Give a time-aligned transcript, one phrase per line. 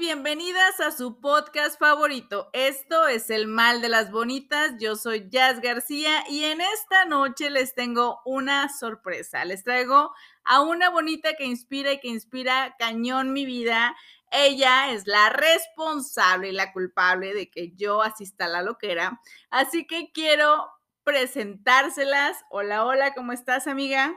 [0.00, 2.48] Bienvenidas a su podcast favorito.
[2.54, 4.72] Esto es El Mal de las Bonitas.
[4.80, 9.44] Yo soy Jazz García y en esta noche les tengo una sorpresa.
[9.44, 10.12] Les traigo
[10.44, 13.94] a una bonita que inspira y que inspira cañón mi vida.
[14.32, 19.20] Ella es la responsable y la culpable de que yo asista a la loquera.
[19.50, 20.70] Así que quiero
[21.04, 22.42] presentárselas.
[22.48, 24.12] Hola, hola, ¿cómo estás, amiga?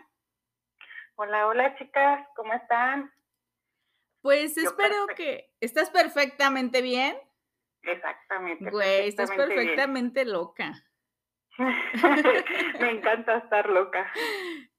[1.16, 3.12] Hola, hola, chicas, ¿cómo están?
[4.24, 7.18] Pues espero que estás perfectamente bien.
[7.82, 8.72] Exactamente.
[8.72, 10.74] Güey, estás perfectamente loca.
[12.80, 14.10] Me encanta estar loca.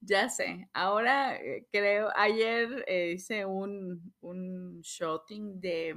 [0.01, 0.71] Ya sé.
[0.73, 5.95] Ahora eh, creo, ayer eh, hice un, un shooting de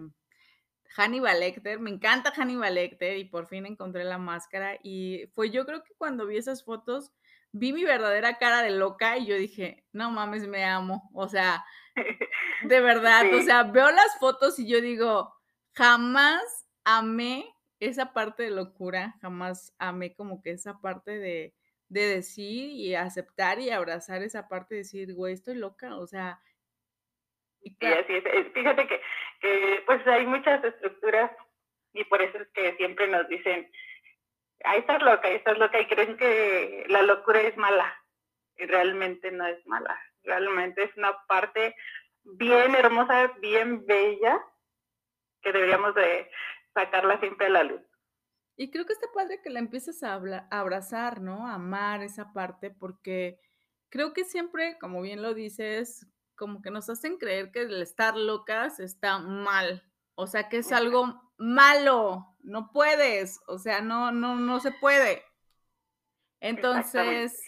[0.97, 1.79] Hannibal Lecter.
[1.79, 4.77] Me encanta Hannibal Lecter y por fin encontré la máscara.
[4.83, 7.13] Y fue yo creo que cuando vi esas fotos,
[7.53, 11.09] vi mi verdadera cara de loca y yo dije, no mames, me amo.
[11.13, 11.63] O sea,
[12.63, 15.33] de verdad, o sea, veo las fotos y yo digo,
[15.73, 17.45] jamás amé
[17.79, 21.53] esa parte de locura, jamás amé como que esa parte de,
[21.89, 26.41] decir y aceptar y abrazar esa parte de decir, güey, estoy loca, o sea.
[27.61, 28.51] Y así es.
[28.53, 31.31] Fíjate que, pues hay muchas estructuras
[31.93, 33.71] y por eso es que siempre nos dicen,
[34.65, 38.03] ahí estás loca, ahí estás loca y creen que la locura es mala
[38.57, 41.75] y realmente no es mala, realmente es una parte
[42.23, 44.39] bien hermosa, bien bella,
[45.41, 46.29] que deberíamos de
[46.73, 47.81] sacarla siempre a la luz.
[48.55, 50.19] Y creo que está padre que la empieces a,
[50.49, 51.47] abrazar, ¿no?
[51.47, 53.39] A amar esa parte, porque
[53.89, 58.17] creo que siempre, como bien lo dices, como que nos hacen creer que el estar
[58.17, 59.83] locas está mal.
[60.15, 62.35] O sea, que es algo malo.
[62.39, 63.39] No puedes.
[63.47, 65.23] O sea, no, no, no se puede.
[66.39, 67.39] Entonces,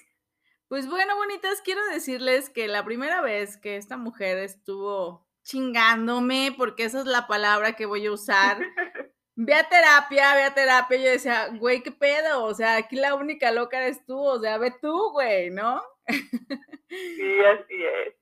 [0.69, 6.83] pues bueno, bonitas, quiero decirles que la primera vez que esta mujer estuvo chingándome, porque
[6.83, 8.59] esa es la palabra que voy a usar,
[9.35, 12.43] ve a terapia, ve a terapia, yo decía, güey, ¿qué pedo?
[12.43, 15.81] O sea, aquí la única loca eres tú, o sea, ve tú, güey, ¿no?
[16.07, 18.15] Sí, así es.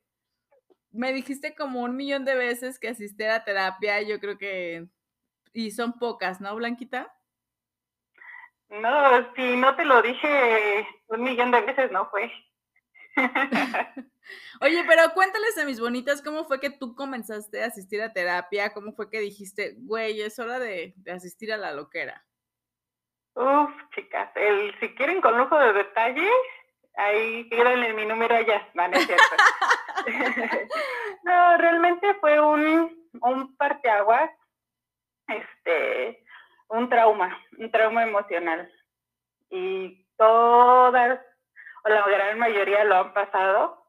[0.92, 4.88] Me dijiste como un millón de veces que asistir a terapia, yo creo que,
[5.52, 7.14] y son pocas, ¿no, Blanquita?
[8.82, 12.32] No, si no te lo dije un millón de veces, no fue.
[14.62, 18.74] Oye, pero cuéntales a mis bonitas cómo fue que tú comenzaste a asistir a terapia,
[18.74, 22.26] cómo fue que dijiste, güey, es hora de, asistir a la loquera.
[23.36, 26.30] Uf, chicas, el, si quieren con lujo de detalle,
[26.96, 29.24] ahí en mi número allá, no, no es cierto.
[31.24, 34.32] no, realmente fue un, un parteaguas,
[35.28, 36.24] este,
[36.70, 38.72] un trauma, un trauma emocional.
[39.50, 41.20] Y todas,
[41.84, 43.86] o la gran mayoría lo han pasado,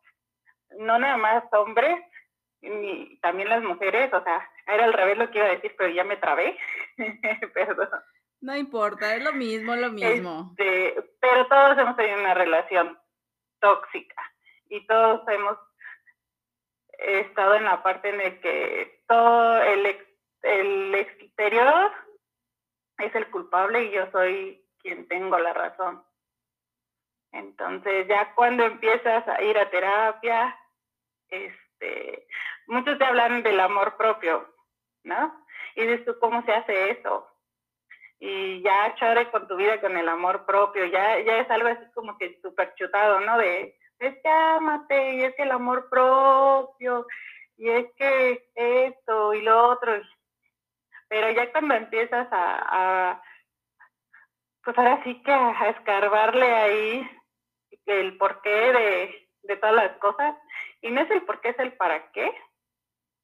[0.79, 2.01] no nada más hombres,
[2.61, 5.91] ni también las mujeres, o sea, era al revés lo que iba a decir, pero
[5.91, 6.57] ya me trabé,
[7.55, 7.89] perdón.
[8.41, 10.55] No importa, es lo mismo, lo mismo.
[10.57, 12.99] Este, pero todos hemos tenido una relación
[13.61, 14.23] tóxica
[14.69, 15.59] y todos hemos
[16.99, 19.99] estado en la parte en la que todo el,
[20.43, 21.93] el exterior
[22.99, 26.03] es el culpable y yo soy quien tengo la razón.
[27.33, 30.59] Entonces ya cuando empiezas a ir a terapia,
[31.29, 32.27] este,
[32.67, 34.53] muchos te hablan del amor propio,
[35.05, 35.45] ¿no?
[35.75, 37.29] Y dices tú, ¿cómo se hace eso?
[38.21, 41.85] Y ya chore con tu vida con el amor propio, ya, ya es algo así
[41.95, 43.39] como que súper chutado, ¿no?
[43.39, 47.07] De, es que amate, y es que el amor propio,
[47.57, 49.93] y es que esto y lo otro.
[51.09, 53.23] Pero ya cuando empiezas a,
[54.63, 57.11] pues ahora sí que a escarbarle ahí
[57.87, 60.37] el porqué de, de todas las cosas,
[60.83, 62.31] y no es el porqué, es el para qué,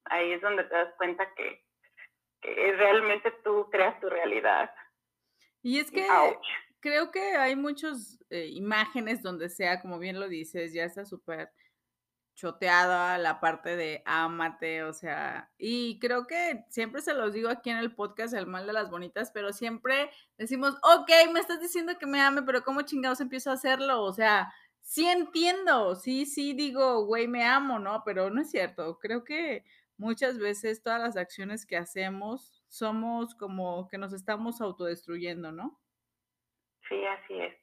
[0.07, 1.63] ahí es donde te das cuenta que,
[2.77, 4.71] realmente tú creas tu realidad.
[5.63, 6.07] Y es que
[6.81, 11.51] creo que hay muchas eh, imágenes donde sea, como bien lo dices, ya está súper
[12.35, 17.71] choteada la parte de ámate, o sea, y creo que siempre se los digo aquí
[17.71, 21.97] en el podcast El mal de las bonitas, pero siempre decimos, ok, me estás diciendo
[21.99, 24.03] que me ame, pero ¿cómo chingados empiezo a hacerlo?
[24.03, 28.03] O sea, sí entiendo, sí, sí digo, güey, me amo, ¿no?
[28.05, 29.65] Pero no es cierto, creo que
[29.97, 35.81] muchas veces todas las acciones que hacemos somos como que nos estamos autodestruyendo, ¿no?
[36.89, 37.55] Sí, así es.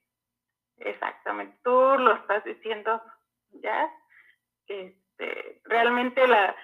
[0.78, 1.58] Exactamente.
[1.64, 3.02] Tú lo estás diciendo
[3.62, 3.90] ya.
[4.72, 6.56] Este, realmente la,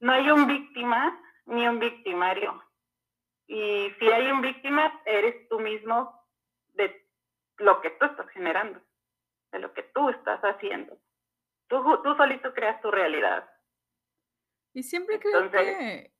[0.00, 2.62] no hay un víctima ni un victimario.
[3.46, 6.14] Y si hay un víctima, eres tú mismo
[6.74, 7.08] de
[7.56, 8.80] lo que tú estás generando,
[9.52, 10.98] de lo que tú estás haciendo.
[11.66, 13.50] Tú, tú solito creas tu realidad.
[14.74, 16.12] Y siempre creo que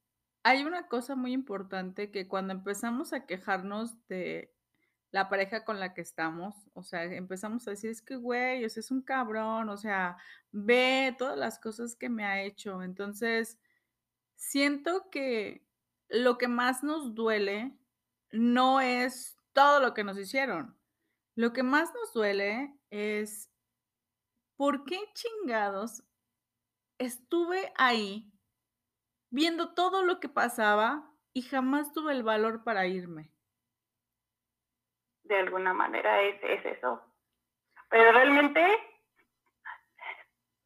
[0.43, 4.55] hay una cosa muy importante que cuando empezamos a quejarnos de
[5.11, 8.69] la pareja con la que estamos, o sea, empezamos a decir, es que, güey, o
[8.69, 10.19] sea, es un cabrón, o sea,
[10.53, 12.83] ve todas las cosas que me ha hecho.
[12.83, 13.59] Entonces,
[14.37, 15.67] siento que
[16.09, 17.79] lo que más nos duele
[18.31, 20.79] no es todo lo que nos hicieron.
[21.35, 23.51] Lo que más nos duele es,
[24.57, 26.03] ¿por qué chingados
[26.99, 28.33] estuve ahí
[29.31, 33.33] viendo todo lo que pasaba y jamás tuve el valor para irme?
[35.29, 37.03] De alguna manera es, eso.
[37.91, 38.63] Pero realmente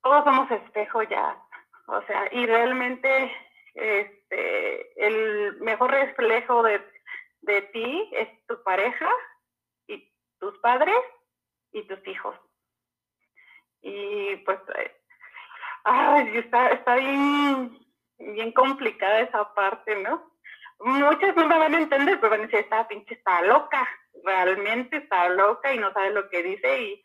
[0.02, 1.40] todos somos espejo ya,
[1.86, 3.32] o sea, y realmente
[3.74, 6.84] este, el mejor reflejo de,
[7.42, 9.10] de ti es tu pareja
[9.86, 10.98] y tus padres
[11.72, 12.36] y tus hijos.
[13.82, 14.60] Y pues,
[15.84, 17.78] ay, está, está bien,
[18.18, 20.31] bien complicada esa parte, ¿no?
[20.80, 23.88] Muchas no me van a entender, pero van a decir, esta pinche está loca
[24.24, 27.04] realmente está loca y no sabe lo que dice y,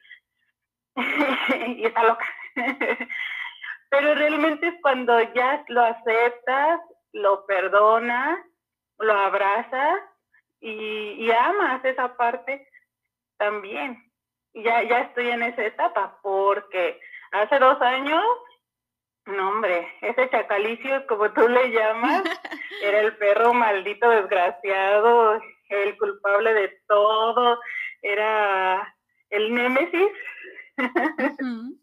[1.78, 2.25] y está loca.
[3.90, 6.81] Pero realmente es cuando ya lo aceptas,
[7.14, 8.40] lo perdonas,
[9.00, 10.02] lo abrazas
[10.60, 12.68] y, y amas esa parte
[13.38, 14.04] también.
[14.54, 17.00] Ya, ya estoy en esa etapa porque
[17.31, 18.24] hace dos años
[19.27, 22.24] no, hombre, ese chacalicio, como tú le llamas,
[22.81, 25.39] era el perro maldito desgraciado,
[25.69, 27.59] el culpable de todo,
[28.01, 28.95] era
[29.29, 30.12] el némesis.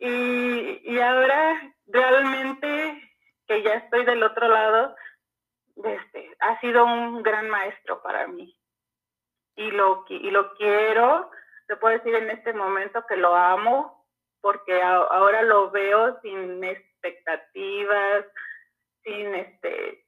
[0.00, 3.02] y, y ahora realmente
[3.46, 4.94] que ya estoy del otro lado,
[5.84, 8.58] este, ha sido un gran maestro para mí.
[9.56, 11.30] Y lo, y lo quiero,
[11.66, 13.95] te puedo decir en este momento que lo amo,
[14.46, 18.26] porque ahora lo veo sin expectativas,
[19.02, 20.06] sin este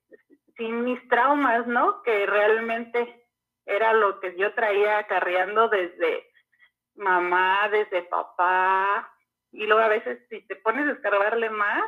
[0.56, 2.04] sin mis traumas, ¿no?
[2.04, 3.26] Que realmente
[3.66, 6.24] era lo que yo traía acarreando desde
[6.94, 9.12] mamá, desde papá,
[9.50, 11.82] y luego a veces si te pones a escarbarle más,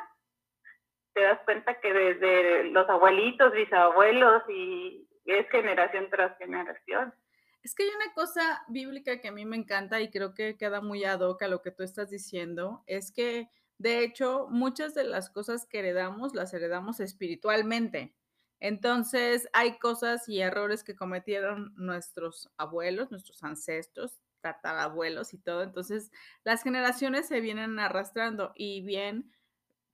[1.15, 7.15] te das cuenta que desde los abuelitos, bisabuelos, y es generación tras generación.
[7.63, 10.81] Es que hay una cosa bíblica que a mí me encanta y creo que queda
[10.81, 15.05] muy ad hoc a lo que tú estás diciendo, es que de hecho muchas de
[15.05, 18.15] las cosas que heredamos las heredamos espiritualmente.
[18.61, 25.63] Entonces, hay cosas y errores que cometieron nuestros abuelos, nuestros ancestros, tatarabuelos y todo.
[25.63, 26.11] Entonces,
[26.45, 29.33] las generaciones se vienen arrastrando y bien,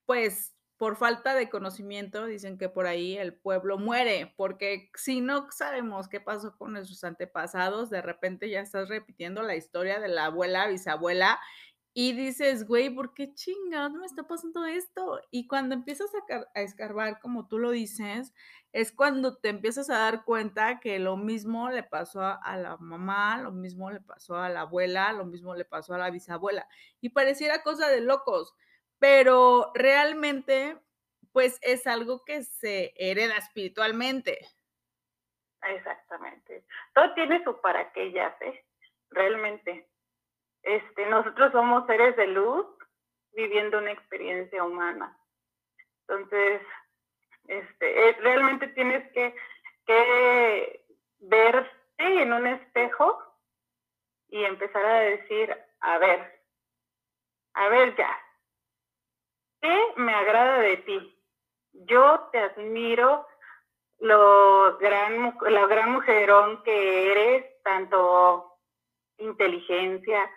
[0.06, 5.50] pues por falta de conocimiento, dicen que por ahí el pueblo muere, porque si no
[5.50, 10.26] sabemos qué pasó con nuestros antepasados, de repente ya estás repitiendo la historia de la
[10.26, 11.40] abuela, bisabuela,
[11.98, 15.18] y dices, güey, ¿por qué chingados me está pasando esto?
[15.30, 18.34] Y cuando empiezas a, a, escarbar, como tú lo dices,
[18.76, 23.40] es cuando te empiezas a dar cuenta que lo mismo le pasó a, la mamá,
[23.40, 26.68] lo mismo le pasó a la abuela, lo mismo le pasó a la bisabuela.
[27.00, 28.54] Y pareciera cosa de locos,
[28.98, 30.78] pero realmente,
[31.32, 34.46] pues es algo que se hereda espiritualmente.
[35.62, 36.64] Exactamente.
[36.94, 38.64] Todo tiene su para qué ya, ¿eh?
[39.10, 39.88] Realmente.
[40.62, 42.66] Este, nosotros somos seres de luz
[43.32, 45.16] viviendo una experiencia humana.
[46.08, 46.62] Entonces,
[47.48, 49.34] este, eh, realmente tienes que,
[49.86, 50.84] que
[51.18, 53.22] verte en un espejo
[54.28, 56.42] y empezar a decir, a ver,
[57.54, 58.25] a ver ya,
[59.66, 61.18] ¿qué me agrada de ti?
[61.72, 63.26] Yo te admiro
[63.98, 68.58] lo gran, la gran mujerón que eres, tanto
[69.18, 70.30] inteligencia,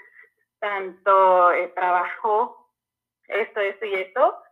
[0.60, 2.72] tanto eh, trabajo,
[3.28, 4.44] esto, esto y esto,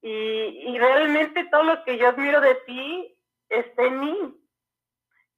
[0.00, 3.18] y, realmente todo lo que yo admiro de ti
[3.48, 4.40] está en mí.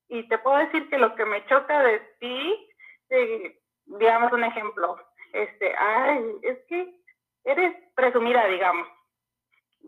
[0.08, 2.68] Y te puedo decir que lo que me choca de ti,
[3.10, 4.96] eh, digamos un ejemplo,
[5.32, 7.03] este, ay, es que
[7.44, 8.88] eres presumida, digamos.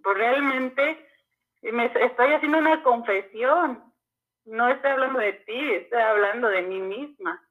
[0.02, 1.08] Pues realmente
[1.62, 3.92] me estoy haciendo una confesión.
[4.44, 7.42] No estoy hablando de ti, estoy hablando de mí misma.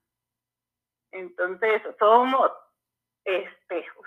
[1.12, 2.52] Entonces, somos
[3.26, 4.06] espejos.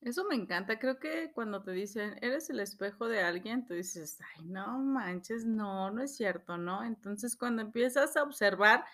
[0.00, 0.78] Eso me encanta.
[0.78, 5.46] Creo que cuando te dicen, eres el espejo de alguien, tú dices, ay, no manches,
[5.46, 6.84] no, no es cierto, ¿no?
[6.84, 8.84] Entonces, cuando empiezas a observar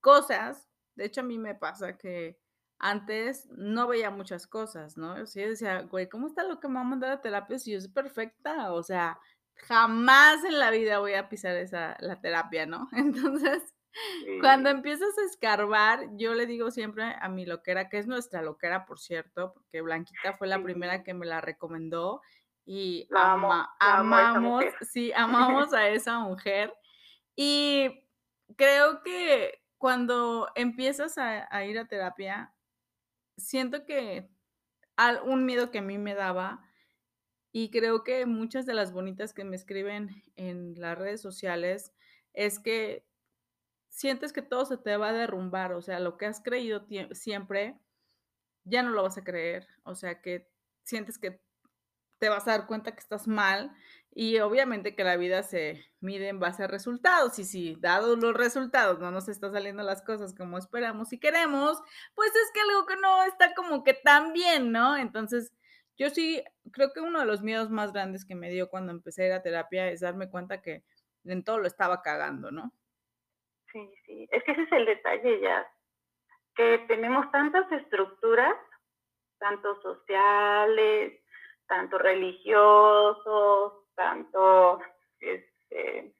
[0.00, 2.39] cosas, de hecho a mí me pasa que
[2.80, 5.14] antes no veía muchas cosas, ¿no?
[5.14, 7.58] O sea, yo decía, güey, ¿cómo está lo que me va a mandar a terapia
[7.58, 8.72] si yo soy perfecta?
[8.72, 9.20] O sea,
[9.54, 12.88] jamás en la vida voy a pisar esa, la terapia, ¿no?
[12.92, 13.62] Entonces,
[14.40, 18.86] cuando empiezas a escarbar, yo le digo siempre a mi loquera, que es nuestra loquera,
[18.86, 22.20] por cierto, porque Blanquita fue la primera que me la recomendó
[22.64, 26.72] y amamos, sí, amamos a esa mujer.
[27.34, 28.06] Y
[28.56, 32.52] creo que cuando empiezas a, ir a terapia,
[33.40, 34.28] siento que
[35.24, 36.64] un miedo que a mí me daba,
[37.52, 41.92] y creo que muchas de las bonitas que me escriben en las redes sociales,
[42.32, 43.04] es que
[43.88, 47.80] sientes que todo se te va a derrumbar, o sea, lo que has creído siempre,
[48.64, 50.48] ya no lo vas a creer, o sea, que
[50.84, 51.40] sientes que
[52.20, 53.74] te vas a dar cuenta que estás mal
[54.12, 58.34] y obviamente que la vida se mide en base a resultados y si dados los
[58.34, 61.82] resultados no nos están saliendo las cosas como esperamos y queremos,
[62.14, 64.96] pues es que algo que no está como que tan bien, ¿no?
[64.96, 65.52] Entonces,
[65.96, 69.24] yo sí creo que uno de los miedos más grandes que me dio cuando empecé
[69.24, 70.84] a ir a terapia es darme cuenta que
[71.24, 72.72] en todo lo estaba cagando, ¿no?
[73.72, 75.66] Sí, sí, es que ese es el detalle ya,
[76.54, 78.56] que tenemos tantas estructuras,
[79.38, 81.20] tanto sociales,
[81.70, 84.80] tanto religiosos, tanto
[85.20, 86.12] este,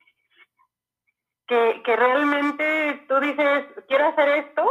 [1.49, 4.65] que, que realmente tú dices, quiero hacer esto,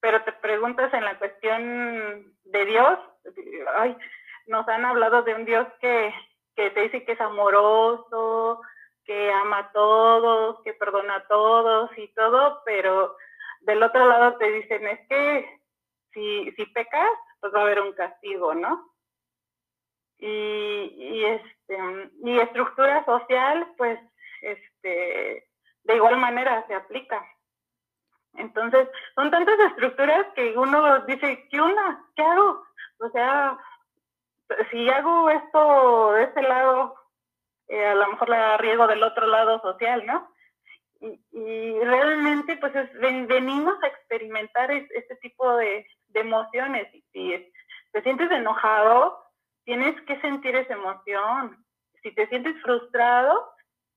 [0.00, 2.98] pero te preguntas en la cuestión de Dios,
[3.76, 3.96] ay,
[4.48, 6.12] nos han hablado de un Dios que,
[6.56, 8.60] que te dice que es amoroso,
[9.04, 13.16] que ama a todos, que perdona a todos y todo, pero
[13.60, 15.60] del otro lado te dicen, es que
[16.12, 18.93] si, si pecas, pues va a haber un castigo, ¿no?
[20.26, 23.98] Y, y, este, y estructura social, pues,
[24.40, 25.46] este,
[25.82, 27.22] de igual manera se aplica.
[28.36, 32.00] Entonces, son tantas estructuras que uno dice, ¿qué onda?
[32.16, 32.64] ¿Qué hago?
[33.00, 33.58] O sea,
[34.70, 36.94] si hago esto de este lado,
[37.68, 40.30] eh, a lo mejor la riego del otro lado social, ¿no?
[41.00, 42.72] Y, realmente pues
[43.28, 47.52] venimos a experimentar este tipo de, emociones y si
[47.90, 49.23] te sientes enojado,
[49.64, 51.64] tienes que sentir esa emoción.
[52.02, 53.52] Si te sientes frustrado,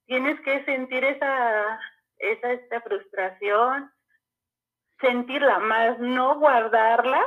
[0.06, 1.80] tienes que sentir esa,
[2.18, 3.92] esa esta frustración,
[5.00, 7.22] sentirla más, no guardarla,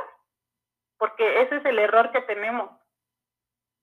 [0.97, 2.69] porque ese es el error que tenemos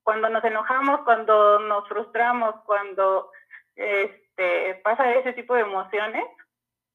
[0.09, 3.31] cuando nos enojamos, cuando nos frustramos, cuando
[3.77, 6.25] este, pasa ese tipo de emociones,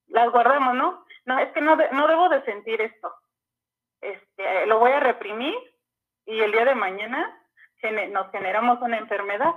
[0.08, 1.06] las guardamos, ¿no?
[1.26, 3.14] No, es que no, no debo de sentir esto.
[4.02, 5.54] Este, lo voy a reprimir
[6.26, 7.40] y el día de mañana
[7.92, 9.54] nos generamos una enfermedad.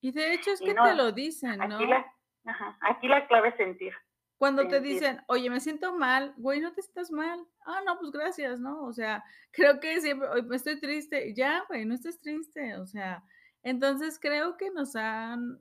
[0.00, 1.76] Y de hecho es que te lo dicen, ¿no?
[1.76, 2.06] Aquí la,
[2.80, 3.94] aquí la clave es sentir.
[4.36, 7.46] Cuando te dicen, oye, me siento mal, güey, no te estás mal.
[7.64, 8.82] Ah, no, pues gracias, ¿no?
[8.82, 11.32] O sea, creo que siempre, hoy me estoy triste.
[11.34, 12.76] Ya, güey, no estés triste.
[12.76, 13.22] O sea,
[13.62, 15.60] entonces creo que nos han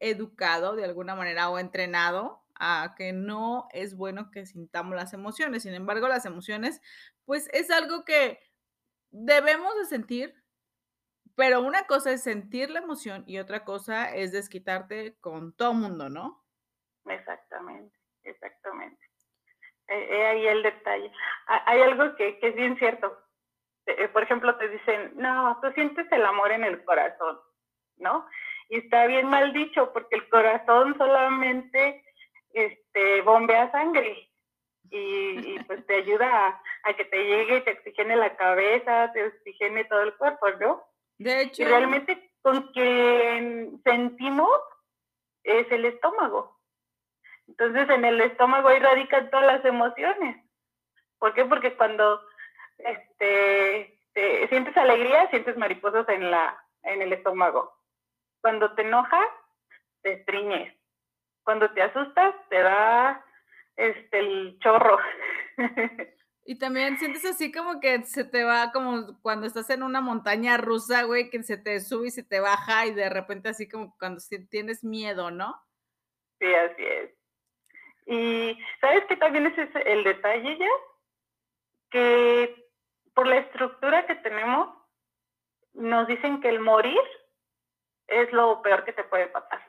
[0.00, 5.62] educado de alguna manera o entrenado a que no es bueno que sintamos las emociones.
[5.62, 6.80] Sin embargo, las emociones,
[7.24, 8.40] pues es algo que
[9.10, 10.34] debemos de sentir,
[11.36, 16.08] pero una cosa es sentir la emoción y otra cosa es desquitarte con todo mundo,
[16.08, 16.44] ¿no?
[17.06, 19.04] Exactamente, exactamente.
[19.88, 21.12] Eh, ahí el detalle.
[21.46, 23.18] Hay algo que, es bien cierto.
[23.86, 27.38] Eh, por ejemplo, te dicen, no, tú sientes el amor en el corazón,
[27.98, 28.26] ¿no?
[28.70, 32.02] Y está bien mal dicho, porque el corazón solamente
[32.54, 34.30] este, bombea sangre
[34.90, 39.84] y, pues te ayuda a, que te llegue y te oxigene la cabeza, te oxigene
[39.84, 40.93] todo el cuerpo, ¿no?
[41.18, 41.64] De hecho.
[41.64, 44.50] Realmente con quien sentimos
[45.42, 46.58] es el estómago.
[47.46, 50.44] Entonces en el estómago ahí radican todas las emociones.
[51.18, 51.44] ¿Por qué?
[51.44, 52.20] Porque cuando
[52.78, 53.98] este,
[54.48, 57.72] sientes alegría, sientes mariposas en, la, en el estómago.
[58.40, 59.28] Cuando te enojas,
[60.02, 60.74] te estriñes.
[61.42, 63.24] Cuando te asustas, te da
[63.76, 64.98] este, el chorro.
[66.46, 70.58] Y también sientes así como que se te va como cuando estás en una montaña
[70.58, 73.96] rusa, güey, que se te sube y se te baja y de repente así como
[73.98, 74.20] cuando
[74.50, 75.58] tienes miedo, ¿no?
[76.38, 77.10] Sí, así es.
[78.06, 80.68] Y sabes que también ese es el detalle ya,
[81.90, 82.68] que
[83.14, 84.76] por la estructura que tenemos,
[85.72, 87.00] nos dicen que el morir
[88.06, 89.62] es lo peor que te puede pasar.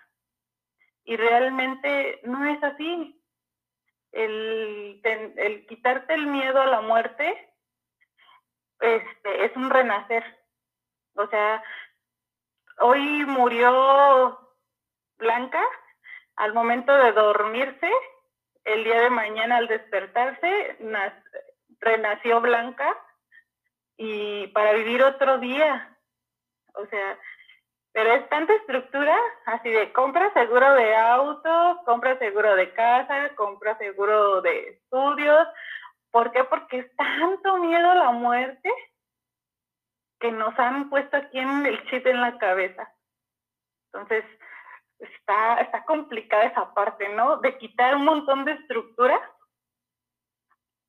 [1.06, 3.22] Y realmente no es así.
[4.16, 7.54] El, el quitarte el miedo a la muerte
[8.80, 10.24] este, es un renacer.
[11.16, 11.64] O sea,
[12.80, 14.40] hoy murió
[15.18, 15.64] Blanca,
[16.36, 17.92] al momento de dormirse,
[18.64, 20.78] el día de mañana al despertarse,
[21.80, 22.98] renació Blanca
[23.98, 25.98] y para vivir otro día.
[26.74, 27.20] O sea,
[27.96, 33.78] pero es tanta estructura, así de compra seguro de auto, compra seguro de casa, compra
[33.78, 35.48] seguro de estudios.
[36.12, 36.44] ¿Por qué?
[36.44, 38.70] Porque es tanto miedo a la muerte
[40.20, 42.94] que nos han puesto aquí en el chip en la cabeza.
[43.94, 44.26] Entonces,
[45.00, 47.38] está, está complicada esa parte, ¿no?
[47.38, 49.22] De quitar un montón de estructuras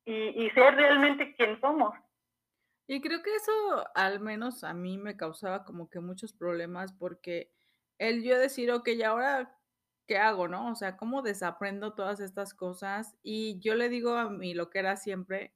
[0.03, 1.95] y, y ser realmente quien somos.
[2.87, 7.51] Y creo que eso al menos a mí me causaba como que muchos problemas porque
[7.97, 9.57] el yo decir, ok, ¿y ahora
[10.07, 10.71] qué hago, no?
[10.71, 13.17] O sea, ¿cómo desaprendo todas estas cosas?
[13.23, 15.53] Y yo le digo a mí lo que era siempre,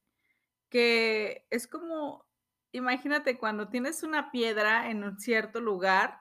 [0.69, 2.25] que es como,
[2.71, 6.19] imagínate cuando tienes una piedra en un cierto lugar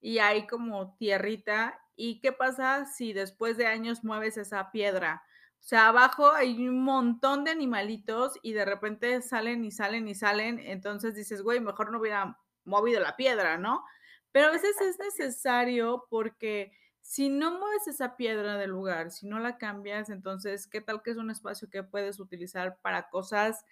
[0.00, 1.80] y hay como tierrita.
[1.96, 5.22] ¿Y qué pasa si después de años mueves esa piedra?
[5.60, 10.14] O sea, abajo hay un montón de animalitos y de repente salen y salen y
[10.14, 10.58] salen.
[10.58, 13.84] Entonces dices, güey, mejor no hubiera movido la piedra, ¿no?
[14.32, 19.38] Pero a veces es necesario porque si no mueves esa piedra del lugar, si no
[19.38, 23.64] la cambias, entonces, ¿qué tal que es un espacio que puedes utilizar para cosas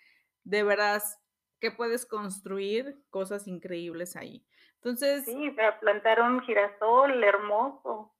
[0.44, 1.18] de veras
[1.60, 4.44] que puedes construir cosas increíbles ahí?
[4.76, 5.24] Entonces.
[5.24, 8.14] Sí, para plantar un girasol hermoso.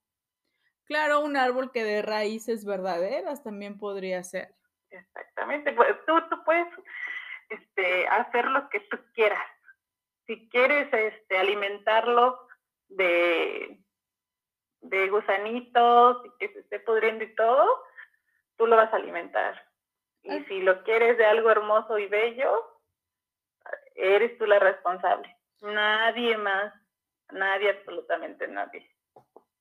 [0.89, 4.55] Claro, un árbol que de raíces verdaderas también podría ser.
[4.89, 5.71] Exactamente.
[5.73, 6.67] Pues, tú, tú puedes
[7.49, 9.45] este, hacer lo que tú quieras.
[10.25, 12.39] Si quieres este, alimentarlo
[12.87, 13.79] de,
[14.81, 17.83] de gusanitos y que se esté pudriendo y todo,
[18.57, 19.63] tú lo vas a alimentar.
[20.23, 22.81] Y si lo quieres de algo hermoso y bello,
[23.93, 25.37] eres tú la responsable.
[25.61, 26.73] Nadie más,
[27.31, 28.89] nadie, absolutamente nadie.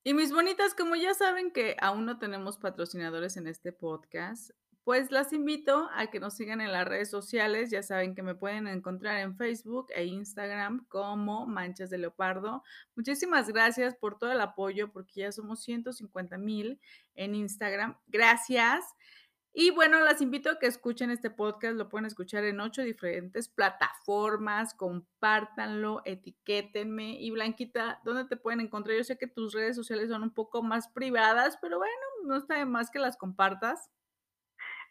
[0.08, 5.10] Y mis bonitas, como ya saben que aún no tenemos patrocinadores en este podcast, pues
[5.10, 7.70] las invito a que nos sigan en las redes sociales.
[7.70, 12.62] Ya saben que me pueden encontrar en Facebook e Instagram como Manchas de Leopardo.
[12.96, 16.80] Muchísimas gracias por todo el apoyo, porque ya somos 150 mil
[17.14, 17.98] en Instagram.
[18.06, 18.86] Gracias.
[19.52, 23.48] Y bueno, las invito a que escuchen este podcast, lo pueden escuchar en ocho diferentes
[23.48, 27.18] plataformas, compártanlo, etiquétenme.
[27.18, 28.96] Y Blanquita, ¿dónde te pueden encontrar?
[28.96, 32.58] Yo sé que tus redes sociales son un poco más privadas, pero bueno, no está
[32.58, 33.90] de más que las compartas.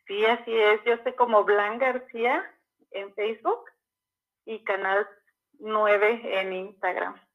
[0.08, 0.84] Sí, así es.
[0.86, 2.44] Yo estoy como Blan García
[2.92, 3.66] en Facebook
[4.46, 5.08] y Canal
[5.60, 7.27] 9 en Instagram.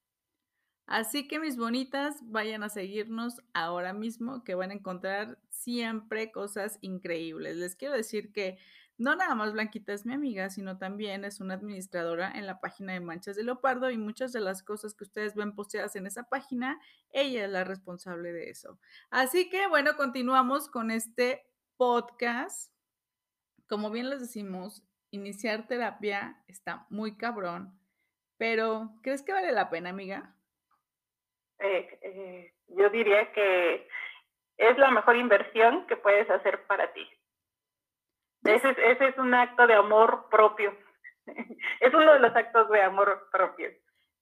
[0.93, 6.79] Así que mis bonitas, vayan a seguirnos ahora mismo que van a encontrar siempre cosas
[6.83, 7.57] increíbles.
[7.57, 8.59] Les quiero decir que
[8.99, 12.93] no nada más Blanquita es mi amiga, sino también es una administradora en la página
[12.93, 16.25] de Manchas de Leopardo y muchas de las cosas que ustedes ven posteadas en esa
[16.25, 16.79] página,
[17.11, 18.79] ella es la responsable de eso.
[19.09, 21.47] Así que bueno, continuamos con este
[21.79, 22.71] podcast.
[23.67, 27.81] Como bien les decimos, iniciar terapia está muy cabrón,
[28.37, 30.37] pero ¿crees que vale la pena, amiga?
[31.63, 33.89] Eh, eh, yo diría que
[34.59, 37.09] es la mejor inversión que puedes hacer para ti.
[38.45, 40.77] Ese es, ese es un acto de amor propio.
[41.81, 43.71] es uno de los actos de amor propio.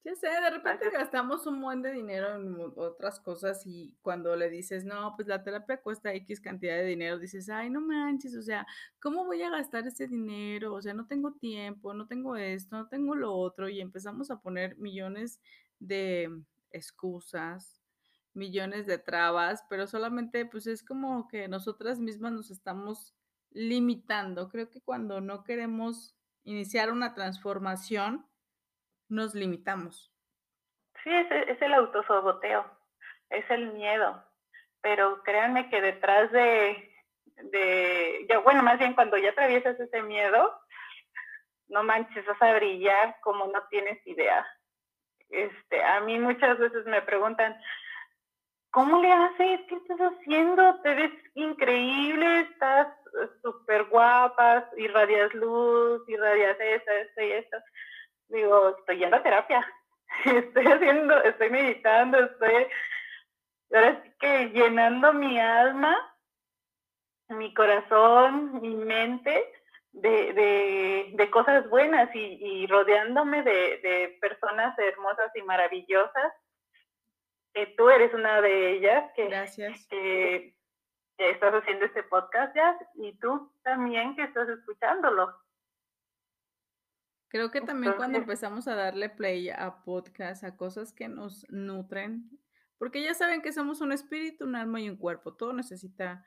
[0.02, 4.48] Ya sé, de repente gastamos un buen de dinero en otras cosas y cuando le
[4.48, 8.40] dices, no, pues la terapia cuesta X cantidad de dinero, dices, ay, no manches, o
[8.40, 8.66] sea,
[8.98, 10.72] ¿cómo voy a gastar ese dinero?
[10.72, 14.40] O sea, no tengo tiempo, no tengo esto, no tengo lo otro y empezamos a
[14.40, 15.38] poner millones
[15.78, 16.30] de
[16.72, 17.80] excusas,
[18.34, 23.14] millones de trabas, pero solamente pues es como que nosotras mismas nos estamos
[23.50, 24.48] limitando.
[24.48, 28.26] Creo que cuando no queremos iniciar una transformación,
[29.08, 30.12] nos limitamos.
[31.02, 32.64] Sí, es, es el autosoboteo,
[33.30, 34.22] es el miedo,
[34.80, 36.90] pero créanme que detrás de,
[38.44, 40.60] bueno, más bien cuando ya atraviesas ese miedo,
[41.68, 44.46] no manches, vas a brillar como no tienes idea.
[45.30, 47.56] Este, a mí muchas veces me preguntan,
[48.70, 49.60] ¿cómo le haces?
[49.68, 50.80] ¿Qué estás haciendo?
[50.82, 52.88] Te ves increíble, estás
[53.42, 57.56] súper guapa, irradias luz, irradias esto, esto y esto.
[58.28, 59.66] Digo, estoy yendo a terapia,
[60.24, 62.66] estoy haciendo, estoy meditando, estoy,
[63.72, 65.96] ahora sí que llenando mi alma,
[67.28, 69.59] mi corazón, mi mente
[69.92, 76.32] de, de, cosas buenas y, rodeándome de, de, personas hermosas y maravillosas.
[77.52, 79.86] que tú eres una de ellas que, Gracias.
[79.88, 80.56] que,
[81.18, 85.30] estás haciendo este podcast ya y tú también que estás escuchándolo.
[87.28, 92.30] Creo que también cuando empezamos a darle play a podcasts, a cosas que nos nutren,
[92.78, 96.26] porque ya saben que somos un espíritu, un alma y un cuerpo, todo necesita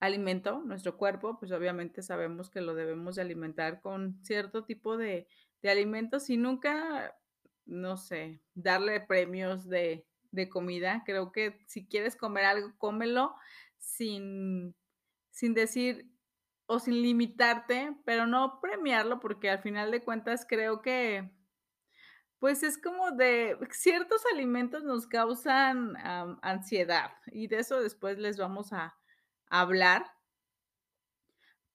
[0.00, 5.26] alimento, nuestro cuerpo, pues obviamente sabemos que lo debemos de alimentar con cierto tipo de,
[5.62, 7.16] de alimentos y nunca,
[7.66, 11.02] no sé, darle premios de, de, comida.
[11.04, 13.34] Creo que si quieres comer algo, cómelo
[13.78, 14.74] sin,
[15.30, 16.10] sin decir
[16.66, 21.30] o sin limitarte, pero no premiarlo porque al final de cuentas creo que
[22.38, 25.96] pues es como de ciertos alimentos nos causan
[26.42, 28.97] ansiedad y de eso después les vamos a,
[29.50, 30.06] hablar.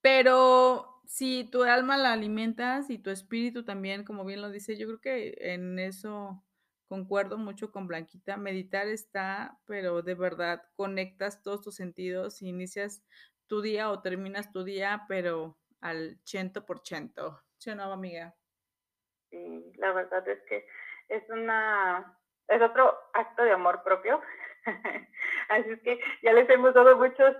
[0.00, 4.86] Pero si tu alma la alimentas y tu espíritu también, como bien lo dice, yo
[4.86, 6.44] creo que en eso
[6.88, 8.36] concuerdo mucho con Blanquita.
[8.36, 13.02] Meditar está, pero de verdad conectas todos tus sentidos inicias
[13.46, 17.42] tu día o terminas tu día, pero al ciento por ciento.
[17.58, 18.34] ¿Sí o amiga?
[19.30, 20.66] Sí, la verdad es que
[21.08, 24.20] es una, es otro acto de amor propio.
[25.48, 27.36] Así es que ya les hemos dado muchos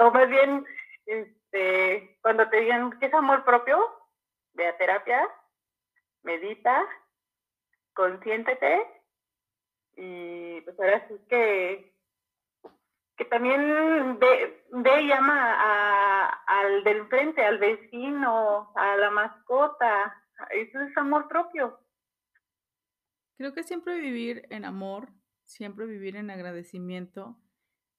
[0.00, 0.64] o más bien,
[1.06, 3.78] este, cuando te digan que es amor propio,
[4.54, 5.28] ve a terapia,
[6.22, 6.86] medita,
[7.94, 8.86] consiéntete
[9.96, 11.94] y pues ahora sí que,
[13.16, 20.18] que también ve, ve y llama a, al del frente, al vecino, a la mascota.
[20.50, 21.78] Eso es amor propio.
[23.36, 25.08] Creo que siempre vivir en amor,
[25.44, 27.36] siempre vivir en agradecimiento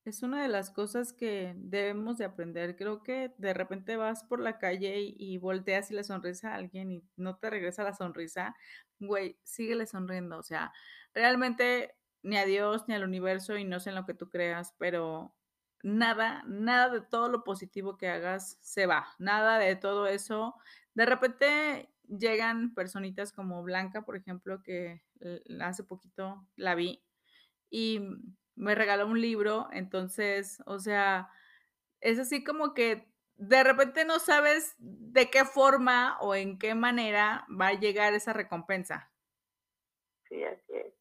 [0.06, 2.76] es una de las cosas que debemos de aprender.
[2.76, 6.92] Creo que de repente vas por la calle y, volteas y le sonrisa a alguien
[6.92, 8.56] y no te regresa la sonrisa.
[9.00, 10.38] Güey, síguele sonriendo.
[10.38, 10.74] O sea,
[11.14, 14.74] realmente ni a Dios ni al universo y no sé en lo que tú creas,
[14.78, 15.34] pero
[15.84, 19.08] nada, nada de todo lo positivo que hagas se va.
[19.20, 20.56] Nada de todo eso.
[20.96, 25.02] De repente llegan personitas como Blanca, por ejemplo, que
[25.62, 27.04] hace poquito la vi
[27.70, 28.02] y
[28.56, 31.30] me regaló un libro, entonces, o sea,
[32.02, 37.46] es así como que de repente no sabes de qué forma o en qué manera
[37.50, 39.12] va a llegar esa recompensa.
[40.30, 40.94] Sí, así es.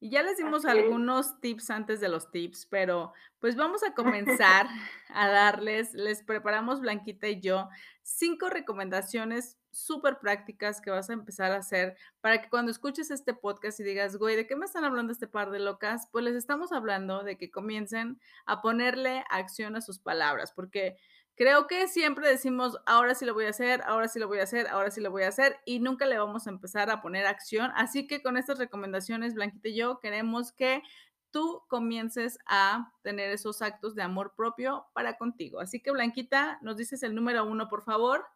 [0.00, 4.66] Y ya les dimos algunos tips antes de los tips, pero pues vamos a comenzar
[5.08, 7.68] a darles, les preparamos Blanquita y yo
[8.02, 13.34] cinco recomendaciones súper prácticas que vas a empezar a hacer para que cuando escuches este
[13.34, 16.08] podcast y digas, güey, ¿de qué me están hablando este par de locas?
[16.12, 20.96] Pues les estamos hablando de que comiencen a ponerle acción a sus palabras, porque
[21.34, 24.42] Creo que siempre decimos, ahora sí lo voy a hacer, ahora sí lo voy a
[24.42, 27.24] hacer, ahora sí lo voy a hacer y nunca le vamos a empezar a poner
[27.24, 27.72] acción.
[27.74, 30.82] Así que con estas recomendaciones, Blanquita y yo queremos que
[31.30, 35.60] tú comiences a tener esos actos de amor propio para contigo.
[35.60, 38.26] Así que Blanquita, nos dices el número uno, por favor.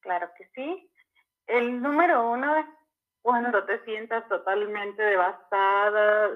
[0.00, 0.90] Claro que sí.
[1.46, 2.66] El número uno es
[3.22, 6.30] cuando te sientas totalmente devastada,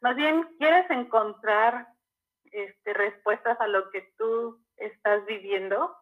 [0.00, 1.88] más bien quieres encontrar
[2.52, 5.96] este, respuestas a lo que tú estás viviendo,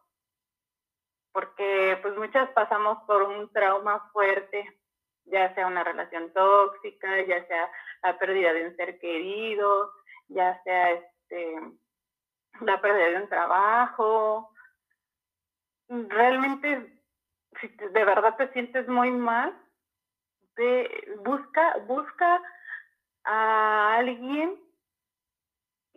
[1.31, 4.79] porque pues muchas pasamos por un trauma fuerte,
[5.25, 7.71] ya sea una relación tóxica, ya sea
[8.03, 9.93] la pérdida de un ser querido,
[10.27, 11.55] ya sea este,
[12.61, 14.50] la pérdida de un trabajo.
[16.09, 16.99] Realmente,
[17.59, 19.53] si de verdad te sientes muy mal,
[21.23, 22.41] busca, busca
[23.23, 24.57] a alguien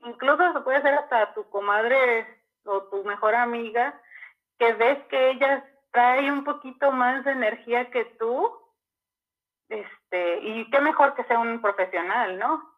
[0.04, 2.26] incluso se puede ser hasta tu comadre
[2.64, 4.00] o tu mejor amiga,
[4.58, 8.52] que ves que ella trae un poquito más de energía que tú,
[9.68, 12.70] este, y qué mejor que sea un profesional, ¿no?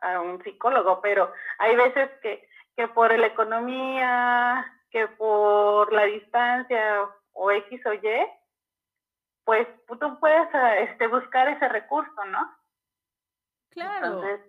[0.00, 7.06] A un psicólogo, pero hay veces que, que por la economía, que por la distancia
[7.34, 8.00] o X o Y,
[9.44, 10.48] pues tú puedes
[10.88, 12.50] este, buscar ese recurso, ¿no?
[13.68, 14.06] Claro.
[14.06, 14.40] Entonces,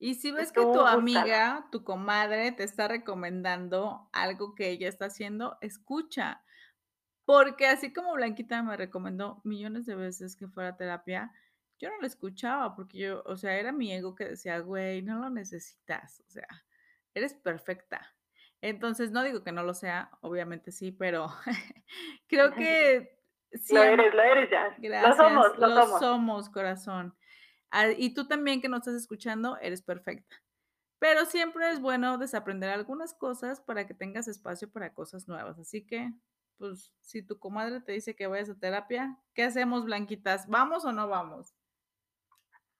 [0.00, 5.04] y si ves que tu amiga, tu comadre, te está recomendando algo que ella está
[5.06, 6.42] haciendo, escucha.
[7.24, 11.32] Porque así como Blanquita me recomendó millones de veces que fuera terapia,
[11.78, 15.20] yo no la escuchaba porque yo, o sea, era mi ego que decía, güey, no
[15.20, 16.48] lo necesitas, o sea,
[17.14, 18.17] eres perfecta.
[18.60, 21.28] Entonces, no digo que no lo sea, obviamente sí, pero
[22.28, 23.16] creo que...
[23.52, 24.74] Sí, lo eres, lo eres ya.
[24.78, 26.00] Gracias, lo somos, lo, somos.
[26.00, 27.16] somos, corazón.
[27.70, 30.36] Ah, y tú también que nos estás escuchando, eres perfecta.
[30.98, 35.58] Pero siempre es bueno desaprender algunas cosas para que tengas espacio para cosas nuevas.
[35.58, 36.10] Así que,
[36.58, 40.48] pues, si tu comadre te dice que vayas a terapia, ¿qué hacemos, Blanquitas?
[40.48, 41.54] ¿Vamos o no vamos?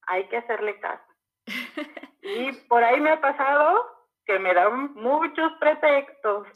[0.02, 1.04] Hay que hacerle caso.
[2.22, 3.97] y por ahí me ha pasado
[4.28, 6.46] que me dan muchos pretextos.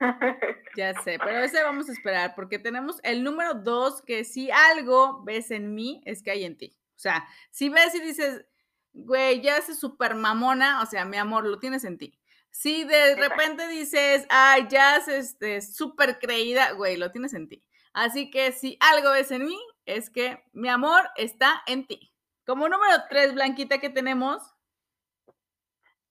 [0.76, 5.22] Ya sé, pero ese vamos a esperar porque tenemos el número dos que si algo
[5.22, 6.76] ves en mí es que hay en ti.
[6.96, 8.44] O sea, si ves y dices,
[8.92, 12.18] güey, ya es súper mamona, o sea, mi amor, lo tienes en ti.
[12.50, 17.64] Si de repente dices, ay, ya es este, súper creída, güey, lo tienes en ti.
[17.92, 22.12] Así que si algo ves en mí, es que mi amor está en ti.
[22.44, 24.53] Como número tres, Blanquita, que tenemos.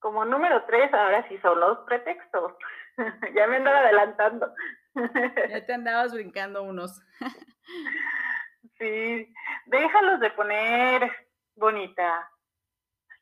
[0.03, 2.51] Como número tres, ahora sí son los pretextos.
[3.35, 4.53] ya me andaba adelantando.
[5.49, 7.01] ya te andabas brincando unos.
[8.77, 9.33] sí,
[9.67, 11.09] déjalos de poner
[11.55, 12.29] bonita.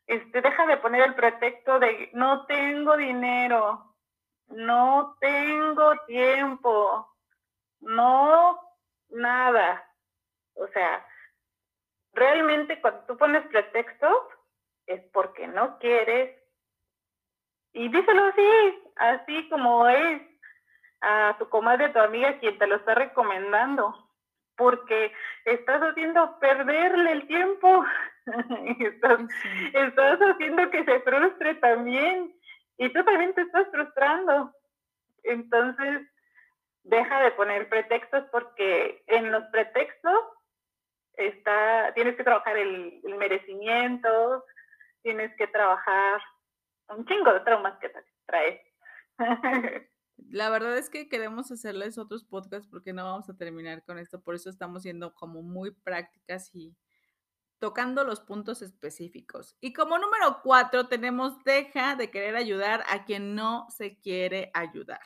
[0.08, 3.94] Este, deja de poner el pretexto de no tengo dinero,
[4.48, 7.14] no tengo tiempo,
[7.78, 8.60] no
[9.10, 9.88] nada.
[10.54, 11.06] O sea,
[12.12, 14.16] realmente cuando tú pones pretextos
[14.86, 16.41] es porque no quieres.
[17.72, 20.22] Y díselo así, así como es
[21.00, 24.08] a tu comadre, tu amiga, quien te lo está recomendando.
[24.56, 25.12] Porque
[25.44, 27.84] estás haciendo perderle el tiempo.
[28.78, 29.20] estás,
[29.72, 32.34] estás haciendo que se frustre también.
[32.78, 34.52] Y tú también te estás frustrando.
[35.24, 36.02] Entonces,
[36.84, 40.18] deja de poner pretextos porque en los pretextos
[41.14, 44.44] está, tienes que trabajar el, merecimiento,
[45.02, 46.20] tienes que trabajar
[46.96, 47.90] un chingo de traumas que
[48.26, 48.60] traes.
[50.30, 54.22] La verdad es que queremos hacerles otros podcasts porque no vamos a terminar con esto,
[54.22, 56.76] por eso estamos siendo como muy prácticas y
[57.58, 59.56] tocando los puntos específicos.
[59.60, 65.00] Y como número cuatro tenemos deja de querer ayudar a quien no se quiere ayudar.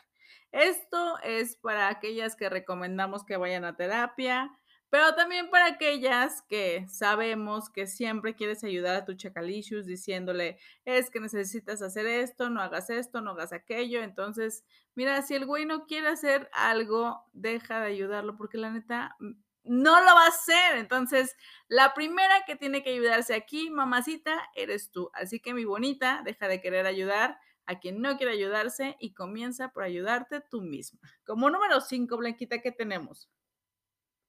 [0.52, 4.50] Esto es para aquellas que recomendamos que vayan a terapia,
[4.88, 11.10] pero también para aquellas que sabemos que siempre quieres ayudar a tu chacalicious diciéndole, es
[11.10, 14.02] que necesitas hacer esto, no hagas esto, no hagas aquello.
[14.02, 19.16] Entonces, mira, si el güey no quiere hacer algo, deja de ayudarlo porque la neta
[19.18, 19.32] mm,
[19.64, 20.76] no lo va a hacer.
[20.76, 21.34] Entonces,
[21.68, 25.10] la primera que tiene que ayudarse aquí, mamacita, eres tú.
[25.14, 29.70] Así que mi bonita, deja de querer ayudar a quien no quiere ayudarse y comienza
[29.70, 31.00] por ayudarte tú misma.
[31.24, 33.28] Como número cinco, Blanquita, ¿qué tenemos?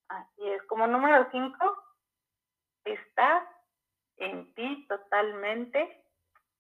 [0.10, 1.84] Así es, como número cinco,
[2.84, 3.48] está
[4.17, 6.04] en ti totalmente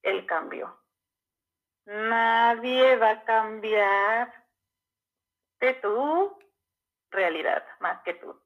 [0.03, 0.79] el cambio.
[1.85, 4.33] Nadie va a cambiar
[5.59, 6.37] de tu
[7.09, 8.39] realidad más que tú.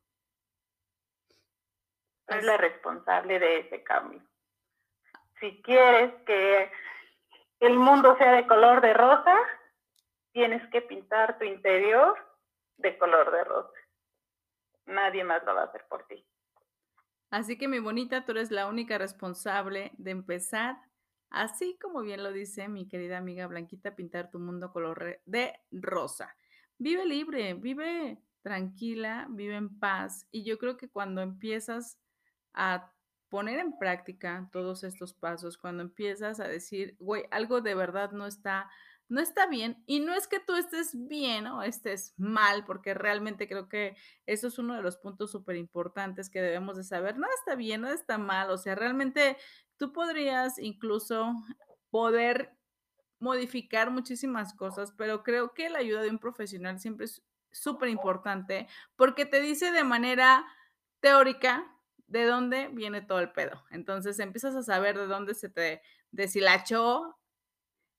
[2.27, 4.21] Es la responsable de ese cambio.
[5.39, 6.71] Si quieres que
[7.59, 9.35] el mundo sea de color de rosa,
[10.31, 12.15] tienes que pintar tu interior
[12.77, 13.80] de color de rosa.
[14.91, 16.25] Nadie más lo va a hacer por ti.
[17.29, 20.77] Así que mi bonita, tú eres la única responsable de empezar,
[21.29, 26.35] así como bien lo dice mi querida amiga Blanquita, pintar tu mundo color de rosa.
[26.77, 30.27] Vive libre, vive tranquila, vive en paz.
[30.31, 31.97] Y yo creo que cuando empiezas
[32.53, 32.91] a
[33.29, 38.27] poner en práctica todos estos pasos, cuando empiezas a decir, güey, algo de verdad no
[38.27, 38.69] está,
[39.11, 43.45] no está bien, y no es que tú estés bien o estés mal, porque realmente
[43.45, 47.33] creo que eso es uno de los puntos súper importantes que debemos de saber, nada
[47.37, 49.35] está bien, nada está mal, o sea, realmente
[49.75, 51.33] tú podrías incluso
[51.89, 52.55] poder
[53.19, 57.21] modificar muchísimas cosas, pero creo que la ayuda de un profesional siempre es
[57.51, 60.45] súper importante porque te dice de manera
[61.01, 61.69] teórica
[62.07, 63.61] de dónde viene todo el pedo.
[63.71, 67.17] Entonces empiezas a saber de dónde se te deshilachó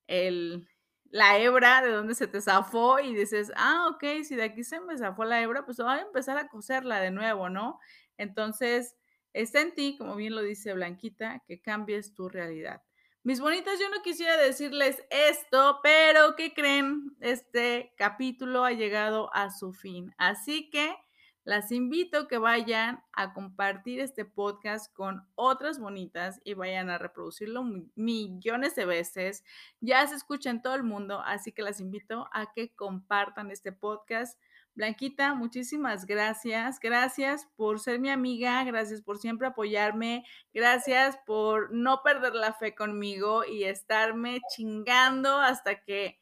[0.07, 0.67] el,
[1.13, 4.81] la hebra, de dónde se te zafó y dices, ah, ok, si de aquí se
[4.81, 7.79] me zafó la hebra, pues voy a empezar a coserla de nuevo, ¿no?
[8.17, 8.97] Entonces,
[9.35, 12.83] está en ti, como bien lo dice Blanquita, que cambies tu realidad.
[13.25, 17.15] Mis bonitas, yo no quisiera decirles esto, pero ¿qué creen?
[17.21, 20.15] Este capítulo ha llegado a su fin.
[20.17, 20.97] Así que
[21.45, 26.99] las invito a que vayan a compartir este podcast con otras bonitas y vayan a
[26.99, 27.65] reproducirlo
[27.97, 29.43] millones de veces.
[29.81, 33.73] Ya se escucha en todo el mundo, así que las invito a que compartan este
[33.73, 34.39] podcast.
[34.75, 36.79] Blanquita, muchísimas gracias.
[36.79, 40.25] Gracias por ser mi amiga, gracias por siempre apoyarme,
[40.55, 46.21] gracias por no perder la fe conmigo y estarme chingando hasta que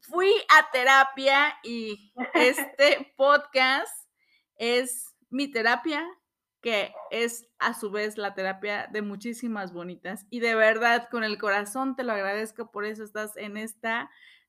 [0.00, 4.01] fui a terapia y este podcast
[4.62, 6.08] es mi terapia,
[6.60, 10.24] que es a su vez la terapia de muchísimas bonitas.
[10.30, 14.08] Y de verdad, con el corazón te lo agradezco, por eso estás en esta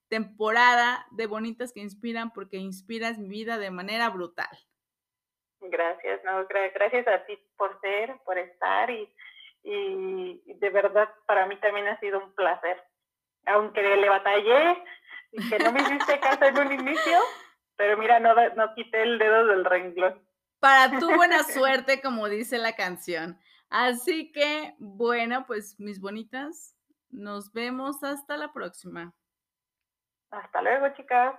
[0.10, 4.56] temporada de bonitas que inspiran, porque inspiras mi vida de manera brutal.
[5.62, 6.22] Gracias,
[6.76, 9.12] gracias a ti por ser, por estar y,
[9.64, 12.84] y de verdad para mí también ha sido un placer.
[13.46, 14.78] Aunque le batallé,
[15.32, 17.20] y que no me hiciste caso en un inicio,
[17.76, 20.22] pero mira, no, no quité el dedo del renglón.
[20.60, 23.40] Para tu buena suerte, como dice la canción.
[23.70, 26.78] Así que, bueno, pues mis bonitas,
[27.10, 29.14] nos vemos hasta la próxima.
[30.30, 31.36] Hasta luego, chicas.